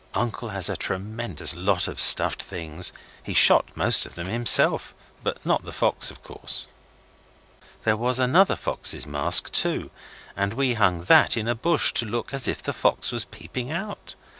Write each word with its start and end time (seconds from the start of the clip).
Uncle 0.15 0.49
has 0.49 0.67
a 0.67 0.75
tremendous 0.75 1.53
lot 1.55 1.87
of 1.87 2.01
stuffed 2.01 2.41
things. 2.41 2.91
He 3.21 3.35
shot 3.35 3.69
most 3.77 4.07
of 4.07 4.15
them 4.15 4.25
himself 4.25 4.95
but 5.21 5.45
not 5.45 5.63
the 5.63 5.71
fox, 5.71 6.09
of 6.09 6.23
course. 6.23 6.67
There 7.83 7.95
was 7.95 8.17
another 8.17 8.55
fox's 8.55 9.05
mask, 9.05 9.51
too, 9.51 9.91
and 10.35 10.55
we 10.55 10.73
hung 10.73 11.03
that 11.03 11.37
in 11.37 11.47
a 11.47 11.53
bush 11.53 11.93
to 11.93 12.05
look 12.07 12.33
as 12.33 12.47
if 12.47 12.63
the 12.63 12.73
fox 12.73 13.11
was 13.11 13.25
peeping 13.25 13.69
out. 13.69 14.15